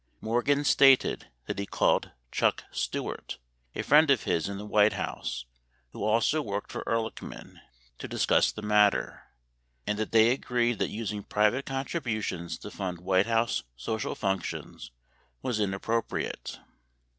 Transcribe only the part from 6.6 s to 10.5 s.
for Ehrlichman, to discuss the matter, and that they